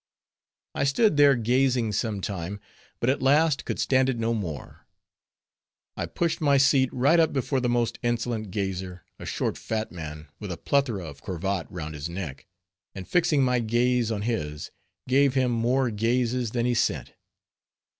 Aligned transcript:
I 0.73 0.83
stood 0.83 1.15
their 1.15 1.35
gazing 1.35 1.91
some 1.91 2.21
time, 2.21 2.59
but 2.99 3.07
at 3.07 3.21
last 3.21 3.65
could 3.65 3.77
stand 3.77 4.09
it 4.09 4.17
no 4.17 4.33
more. 4.33 4.87
I 5.95 6.07
pushed 6.07 6.41
my 6.41 6.57
seat 6.57 6.89
right 6.91 7.19
up 7.19 7.31
before 7.31 7.59
the 7.59 7.69
most 7.69 7.99
insolent 8.01 8.49
gazer, 8.49 9.05
a 9.19 9.27
short 9.27 9.59
fat 9.59 9.91
man, 9.91 10.29
with 10.39 10.51
a 10.51 10.57
plethora 10.57 11.05
of 11.05 11.21
cravat 11.21 11.67
round 11.69 11.93
his 11.93 12.09
neck, 12.09 12.47
and 12.95 13.07
fixing 13.07 13.43
my 13.43 13.59
gaze 13.59 14.11
on 14.11 14.23
his, 14.23 14.71
gave 15.07 15.35
him 15.35 15.51
more 15.51 15.91
gazes 15.91 16.49
than 16.49 16.65
he 16.65 16.73
sent. 16.73 17.13